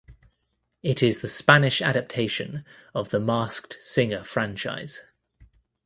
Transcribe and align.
It 0.81 1.03
is 1.03 1.21
the 1.21 1.27
Spanish 1.27 1.79
adaptation 1.79 2.65
of 2.95 3.09
the 3.09 3.19
"Masked 3.19 3.77
Singer" 3.83 4.23
franchise. 4.23 4.99